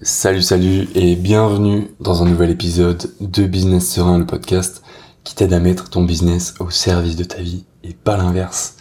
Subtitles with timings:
[0.00, 4.84] Salut, salut et bienvenue dans un nouvel épisode de Business Serein, le podcast
[5.24, 8.76] qui t'aide à mettre ton business au service de ta vie et pas l'inverse.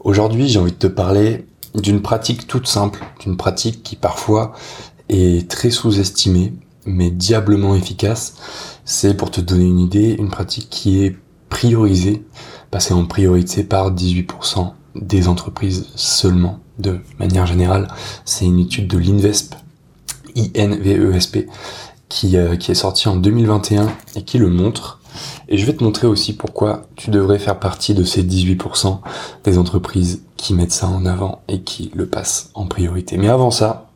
[0.00, 4.54] Aujourd'hui, j'ai envie de te parler d'une pratique toute simple, d'une pratique qui parfois
[5.10, 6.54] est très sous-estimée,
[6.86, 8.36] mais diablement efficace.
[8.86, 11.14] C'est pour te donner une idée, une pratique qui est
[11.50, 12.24] priorisée,
[12.70, 17.88] passée en priorité par 18% des entreprises seulement, de manière générale.
[18.24, 19.56] C'est une étude de l'Invesp
[20.36, 21.46] INVESP,
[22.08, 25.00] qui, euh, qui est sorti en 2021 et qui le montre.
[25.48, 29.00] Et je vais te montrer aussi pourquoi tu devrais faire partie de ces 18%
[29.44, 33.16] des entreprises qui mettent ça en avant et qui le passent en priorité.
[33.16, 33.90] Mais avant ça,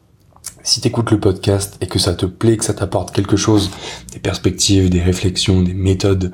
[0.63, 3.71] si tu écoutes le podcast et que ça te plaît, que ça t'apporte quelque chose,
[4.13, 6.33] des perspectives, des réflexions, des méthodes,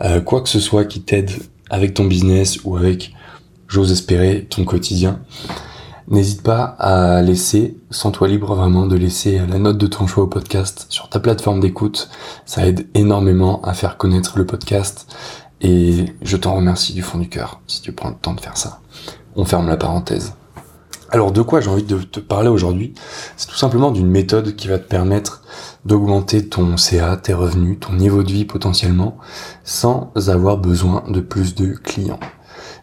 [0.00, 1.30] euh, quoi que ce soit qui t'aide
[1.70, 3.12] avec ton business ou avec,
[3.68, 5.20] j'ose espérer, ton quotidien,
[6.08, 10.24] N'hésite pas à laisser, sans toi libre vraiment, de laisser la note de ton choix
[10.24, 12.08] au podcast sur ta plateforme d'écoute.
[12.44, 15.12] Ça aide énormément à faire connaître le podcast
[15.60, 18.56] et je t'en remercie du fond du cœur si tu prends le temps de faire
[18.56, 18.80] ça.
[19.34, 20.34] On ferme la parenthèse.
[21.10, 22.94] Alors de quoi j'ai envie de te parler aujourd'hui?
[23.36, 25.42] C'est tout simplement d'une méthode qui va te permettre
[25.84, 29.16] d'augmenter ton CA, tes revenus, ton niveau de vie potentiellement,
[29.64, 32.20] sans avoir besoin de plus de clients.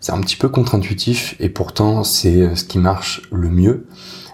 [0.03, 3.87] C'est un petit peu contre-intuitif et pourtant c'est euh, ce qui marche le mieux.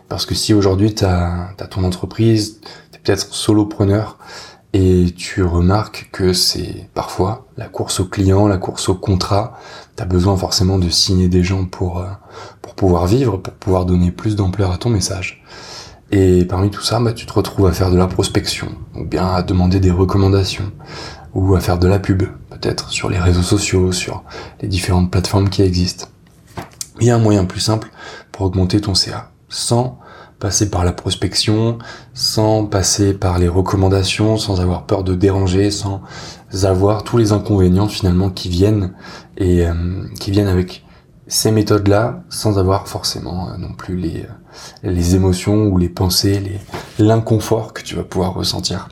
[0.08, 2.60] Parce que si aujourd'hui tu as, ton entreprise,
[2.92, 4.18] tu es peut-être solopreneur
[4.74, 9.60] et tu remarques que c'est parfois la course au client, la course au contrat,
[9.96, 12.08] tu as besoin forcément de signer des gens pour, euh,
[12.64, 15.44] pour pouvoir vivre, pour pouvoir donner plus d'ampleur à ton message.
[16.10, 19.28] Et parmi tout ça, bah, tu te retrouves à faire de la prospection, ou bien
[19.28, 20.72] à demander des recommandations,
[21.36, 22.24] ou à faire de la pub,
[22.60, 24.24] peut-être sur les réseaux sociaux, sur
[24.62, 26.08] les différentes plateformes qui existent.
[27.00, 27.90] Il y a un moyen plus simple
[28.32, 30.00] pour augmenter ton CA, sans
[30.40, 31.78] passer par la prospection,
[32.14, 36.02] sans passer par les recommandations, sans avoir peur de déranger, sans
[36.64, 38.94] avoir tous les inconvénients finalement qui viennent
[39.38, 39.74] et euh,
[40.20, 40.86] qui viennent avec
[41.28, 46.60] ces méthodes-là, sans avoir forcément euh, non plus les, euh, les émotions ou les pensées,
[46.98, 48.90] l'inconfort que tu vas pouvoir ressentir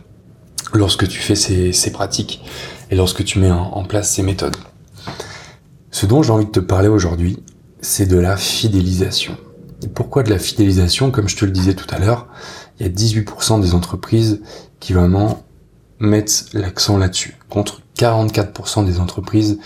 [0.74, 2.44] lorsque tu fais ces pratiques
[2.90, 4.56] et lorsque tu mets en, place ces méthodes.
[5.92, 7.44] Ce dont j'ai envie de te parler aujourd'hui,
[7.82, 9.38] c'est de la fidélisation.
[9.84, 11.12] Et pourquoi de la fidélisation?
[11.12, 12.28] Comme je te le disais tout à l'heure,
[12.80, 14.42] il y a 18% des entreprises
[14.80, 15.44] qui vraiment
[16.00, 19.60] mettent l'accent là-dessus, contre 44% des entreprises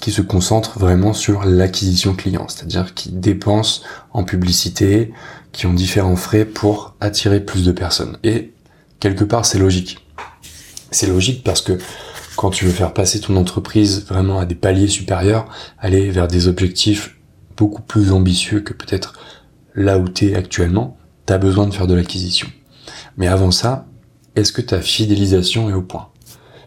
[0.00, 3.82] qui se concentrent vraiment sur l'acquisition client, c'est-à-dire qui dépensent
[4.12, 5.12] en publicité,
[5.52, 8.18] qui ont différents frais pour attirer plus de personnes.
[8.24, 8.52] Et
[8.98, 10.06] quelque part, c'est logique.
[10.90, 11.78] C'est logique parce que
[12.40, 15.46] quand tu veux faire passer ton entreprise vraiment à des paliers supérieurs,
[15.78, 17.18] aller vers des objectifs
[17.54, 19.12] beaucoup plus ambitieux que peut-être
[19.74, 20.96] là où tu es actuellement,
[21.26, 22.48] tu as besoin de faire de l'acquisition.
[23.18, 23.84] Mais avant ça,
[24.36, 26.08] est-ce que ta fidélisation est au point?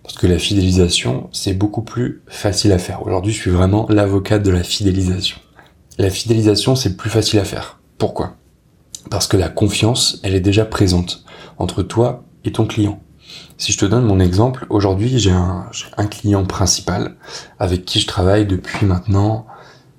[0.03, 3.01] Parce que la fidélisation, c'est beaucoup plus facile à faire.
[3.01, 5.37] Aujourd'hui, je suis vraiment l'avocat de la fidélisation.
[5.97, 7.79] La fidélisation, c'est plus facile à faire.
[7.97, 8.35] Pourquoi?
[9.09, 11.25] Parce que la confiance, elle est déjà présente
[11.57, 13.01] entre toi et ton client.
[13.57, 15.69] Si je te donne mon exemple, aujourd'hui j'ai un,
[16.09, 17.15] client principal
[17.59, 19.45] avec qui je travaille depuis maintenant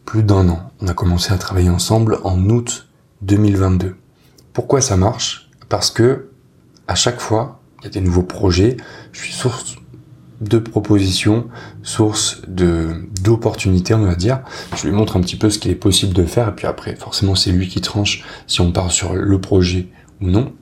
[0.04, 0.70] plus d'un an.
[0.80, 2.88] On a commencé à travailler ensemble en août
[3.22, 3.96] 2022.
[4.52, 5.50] Pourquoi ça marche?
[5.68, 6.30] Parce que
[6.86, 8.76] à chaque fois, il y a des nouveaux projets,
[9.12, 9.76] je suis source
[10.40, 11.48] de propositions,
[11.82, 14.40] source d'opportunités, on va dire.
[14.76, 16.96] Je lui montre un petit peu ce qu'il est possible de faire, et puis après,
[16.96, 19.88] forcément, c'est lui qui tranche si on part sur le projet
[20.20, 20.52] ou non.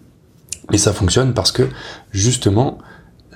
[0.73, 1.69] Et ça fonctionne parce que
[2.11, 2.79] justement,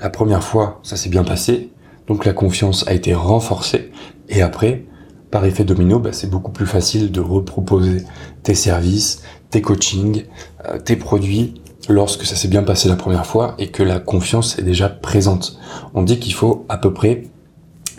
[0.00, 1.72] la première fois, ça s'est bien passé,
[2.06, 3.92] donc la confiance a été renforcée,
[4.28, 4.86] et après,
[5.30, 8.04] par effet domino, bah, c'est beaucoup plus facile de reproposer
[8.42, 10.24] tes services, tes coachings,
[10.68, 11.54] euh, tes produits
[11.88, 15.58] lorsque ça s'est bien passé la première fois et que la confiance est déjà présente.
[15.94, 17.24] On dit qu'il faut à peu près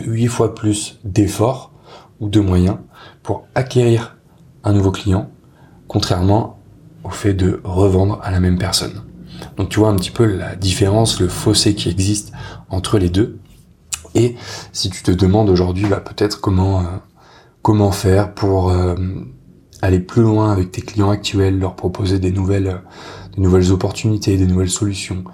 [0.00, 1.72] 8 fois plus d'efforts
[2.20, 2.78] ou de moyens
[3.22, 4.16] pour acquérir
[4.64, 5.30] un nouveau client,
[5.86, 6.58] contrairement
[7.04, 9.02] au fait de revendre à la même personne.
[9.58, 12.32] Donc tu vois un petit peu la différence, le fossé qui existe
[12.70, 13.40] entre les deux.
[14.14, 14.36] Et
[14.72, 16.84] si tu te demandes aujourd'hui bah, peut-être comment euh,
[17.60, 18.94] comment faire pour euh,
[19.82, 22.78] aller plus loin avec tes clients actuels, leur proposer des nouvelles euh,
[23.36, 25.24] des nouvelles opportunités, des nouvelles solutions.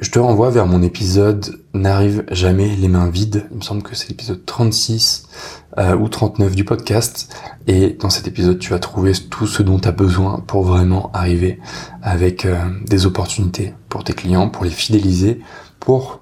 [0.00, 3.46] Je te renvoie vers mon épisode N'arrive jamais les mains vides.
[3.52, 5.28] Il me semble que c'est l'épisode 36
[5.76, 7.32] ou 39 du podcast.
[7.68, 11.10] Et dans cet épisode, tu vas trouver tout ce dont tu as besoin pour vraiment
[11.12, 11.60] arriver
[12.02, 12.56] avec euh,
[12.86, 15.40] des opportunités pour tes clients, pour les fidéliser,
[15.78, 16.20] pour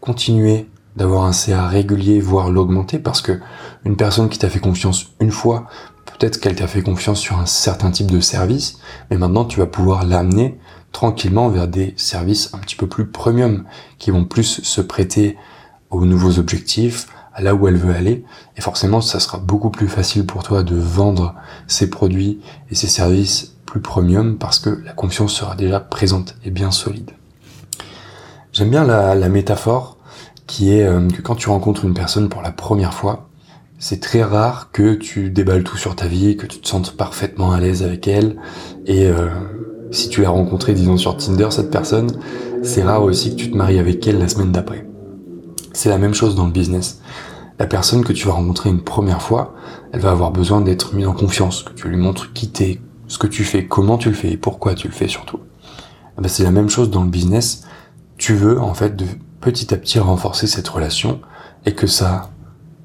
[0.00, 3.40] continuer d'avoir un CA régulier, voire l'augmenter, parce que
[3.86, 5.66] une personne qui t'a fait confiance une fois,
[6.04, 8.78] peut-être qu'elle t'a fait confiance sur un certain type de service,
[9.10, 10.58] mais maintenant tu vas pouvoir l'amener
[10.96, 13.64] tranquillement vers des services un petit peu plus premium,
[13.98, 15.36] qui vont plus se prêter
[15.90, 18.24] aux nouveaux objectifs, à là où elle veut aller.
[18.56, 21.34] Et forcément, ça sera beaucoup plus facile pour toi de vendre
[21.66, 22.40] ces produits
[22.70, 27.10] et ces services plus premium parce que la confiance sera déjà présente et bien solide.
[28.54, 29.98] J'aime bien la, métaphore
[30.46, 33.28] qui est euh, que quand tu rencontres une personne pour la première fois,
[33.78, 37.52] c'est très rare que tu déballes tout sur ta vie, que tu te sentes parfaitement
[37.52, 38.38] à l'aise avec elle.
[38.86, 39.28] Et euh,
[39.90, 42.12] si tu l'as rencontrée, disons sur Tinder, cette personne,
[42.62, 44.86] c'est rare aussi que tu te maries avec elle la semaine d'après.
[45.72, 47.00] C'est la même chose dans le business.
[47.58, 49.54] La personne que tu vas rencontrer une première fois,
[49.92, 53.18] elle va avoir besoin d'être mise en confiance, que tu lui montres qui t'es, ce
[53.18, 55.38] que tu fais, comment tu le fais et pourquoi tu le fais surtout.
[56.18, 57.64] Eh ben, c'est la même chose dans le business.
[58.18, 59.04] Tu veux en fait de
[59.40, 61.20] petit à petit renforcer cette relation
[61.64, 62.30] et que ça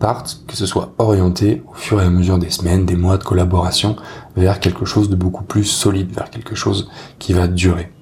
[0.02, 3.24] parte, que ce soit orienté au fur et à mesure des semaines, des mois de
[3.24, 3.96] collaboration
[4.36, 6.90] vers quelque chose de beaucoup plus solide, vers quelque chose
[7.20, 7.94] qui va durer.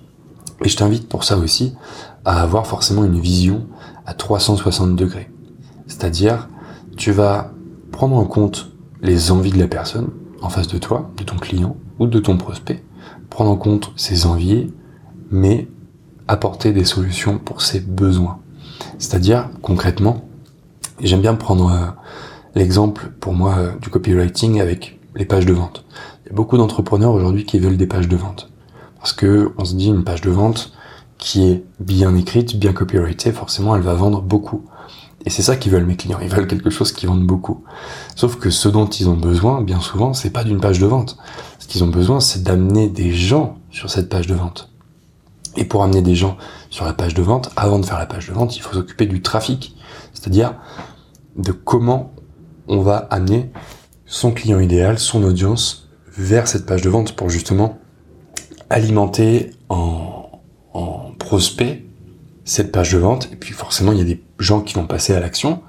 [0.63, 1.75] Et je t'invite pour ça aussi
[2.25, 3.67] à avoir forcément une vision
[4.05, 5.29] à 360 degrés.
[5.85, 6.49] C'est-à-dire,
[6.97, 7.51] tu vas
[7.91, 10.09] prendre en compte les envies de la personne
[10.41, 12.83] en face de toi, de ton client ou de ton prospect,
[13.29, 14.71] prendre en compte ses envies,
[15.31, 15.67] mais
[16.27, 18.39] apporter des solutions pour ses besoins.
[18.97, 20.28] C'est-à-dire, concrètement,
[21.07, 21.85] j'aime bien prendre euh,
[22.55, 25.85] l'exemple pour moi euh, du copywriting avec les pages de vente.
[26.23, 28.49] Il y a beaucoup d'entrepreneurs aujourd'hui qui veulent des pages de vente.
[28.97, 30.73] Parce que on se dit une page de vente
[31.17, 34.65] qui est bien écrite, bien copyrightée, forcément elle va vendre beaucoup.
[35.25, 37.63] Et c'est ça qu'ils veulent mes clients, ils veulent quelque chose qui vende beaucoup.
[38.15, 41.17] Sauf que ce dont ils ont besoin, bien souvent, c'est pas d'une page de vente.
[41.59, 44.69] Ce qu'ils ont besoin, c'est d'amener des gens sur cette page de vente.
[45.57, 46.37] Et pour amener des gens
[46.69, 49.05] sur la page de vente, avant de faire la page de vente, il faut s'occuper
[49.05, 49.75] du trafic.
[50.13, 50.55] C'est-à-dire
[51.35, 52.13] de comment
[52.67, 53.51] on va amener
[54.05, 57.79] son client idéal, son audience vers cette page de vente pour justement
[58.69, 60.41] alimenter en,
[60.73, 61.85] en prospect
[62.43, 63.29] cette page de vente.
[63.31, 65.61] Et puis forcément, il y a des gens qui vont passer à l'action.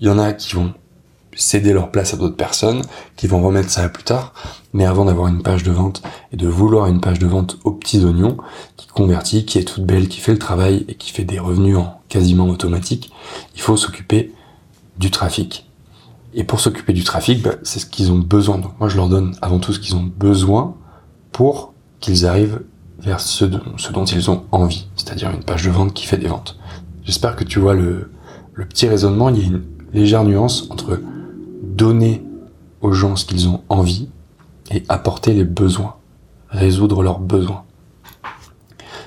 [0.00, 0.74] Il y en a qui vont
[1.36, 2.82] céder leur place à d'autres personnes,
[3.16, 4.32] qui vont remettre ça à plus tard.
[4.72, 6.02] Mais avant d'avoir une page de vente
[6.32, 8.36] et de vouloir une page de vente aux petits oignons,
[8.76, 11.76] qui convertit, qui est toute belle, qui fait le travail et qui fait des revenus
[11.76, 13.12] en quasiment automatique,
[13.54, 14.32] il faut s'occuper
[14.98, 15.70] du trafic.
[16.34, 18.58] Et pour s'occuper du trafic, bah, c'est ce qu'ils ont besoin.
[18.58, 20.74] Donc moi, je leur donne avant tout ce qu'ils ont besoin
[21.30, 22.62] pour qu'ils arrivent
[22.98, 26.58] vers ce, dont ils ont envie, c'est-à-dire une page de vente qui fait des ventes.
[27.04, 28.10] J'espère que tu vois le,
[28.54, 31.00] le petit raisonnement, il y a une légère nuance entre
[31.74, 32.22] donner
[32.80, 34.08] aux gens ce qu'ils ont envie
[34.70, 35.96] et apporter les besoins,
[36.48, 37.64] résoudre leurs besoins.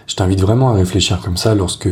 [0.08, 1.90] Je t'invite vraiment à réfléchir comme ça lorsque,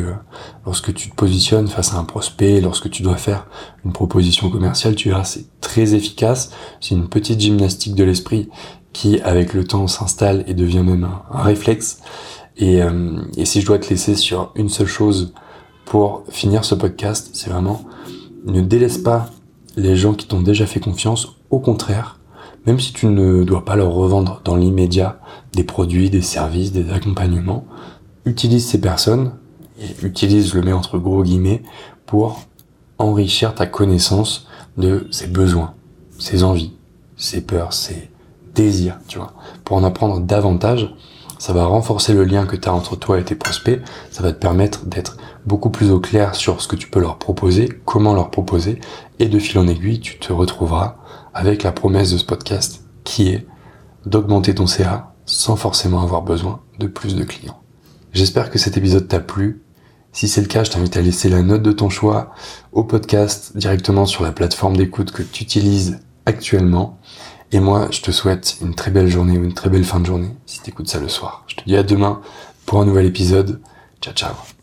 [0.94, 3.46] tu te positionnes face à un prospect, lorsque tu dois faire
[3.84, 6.52] une proposition commerciale, tu verras, c'est très efficace.
[6.80, 8.50] C'est une petite gymnastique de l'esprit
[8.94, 12.00] qui, avec le temps, s'installe et devient même un, réflexe.
[12.62, 15.34] Euh, et si je dois te laisser sur une seule chose
[15.84, 17.84] pour finir ce podcast, c'est vraiment
[18.46, 19.30] ne délaisse pas
[19.76, 21.36] les gens qui t'ont déjà fait confiance.
[21.50, 22.20] Au contraire,
[22.66, 25.20] même si tu ne dois pas leur revendre dans l'immédiat
[25.54, 27.66] des produits, des services, des accompagnements,
[28.26, 29.34] utilise ces personnes
[29.80, 31.62] et utilise, je le mets entre gros guillemets,
[32.06, 32.42] pour
[32.98, 35.74] enrichir ta connaissance de ses besoins,
[36.18, 36.74] ses envies,
[37.18, 38.10] ses peurs, ses
[38.54, 39.34] désirs, tu vois.
[39.64, 40.94] Pour en apprendre davantage,
[41.38, 44.32] ça va renforcer le lien que tu as entre toi et tes prospects, ça va
[44.32, 48.14] te permettre d'être beaucoup plus au clair sur ce que tu peux leur proposer, comment
[48.14, 48.80] leur proposer,
[49.20, 50.98] et de fil en aiguille, tu te retrouveras
[51.34, 53.46] avec la promesse de ce podcast qui est
[54.06, 57.60] d'augmenter ton CA sans forcément avoir besoin de plus de clients.
[58.14, 59.64] J'espère que cet épisode t'a plu.
[60.12, 62.32] Si c'est le cas, je t'invite à laisser la note de ton choix
[62.72, 66.98] au podcast directement sur la plateforme d'écoute que tu utilises actuellement.
[67.52, 70.06] Et moi, je te souhaite une très belle journée ou une très belle fin de
[70.06, 71.44] journée si tu écoutes ça le soir.
[71.48, 72.22] Je te dis à demain
[72.66, 73.62] pour un nouvel épisode.
[74.02, 74.55] Ciao ciao